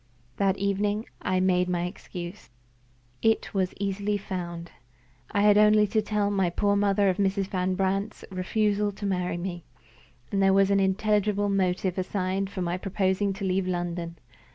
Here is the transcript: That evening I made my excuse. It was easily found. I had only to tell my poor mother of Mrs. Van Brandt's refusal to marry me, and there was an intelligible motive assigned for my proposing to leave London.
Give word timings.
That 0.37 0.57
evening 0.57 1.05
I 1.21 1.39
made 1.39 1.69
my 1.69 1.83
excuse. 1.83 2.49
It 3.21 3.53
was 3.53 3.75
easily 3.79 4.17
found. 4.17 4.71
I 5.31 5.43
had 5.43 5.59
only 5.59 5.85
to 5.85 6.01
tell 6.01 6.31
my 6.31 6.49
poor 6.49 6.75
mother 6.75 7.07
of 7.07 7.17
Mrs. 7.17 7.45
Van 7.45 7.75
Brandt's 7.75 8.25
refusal 8.31 8.91
to 8.93 9.05
marry 9.05 9.37
me, 9.37 9.63
and 10.31 10.41
there 10.41 10.53
was 10.53 10.71
an 10.71 10.79
intelligible 10.79 11.49
motive 11.49 11.99
assigned 11.99 12.49
for 12.49 12.63
my 12.63 12.79
proposing 12.79 13.31
to 13.33 13.45
leave 13.45 13.67
London. 13.67 14.17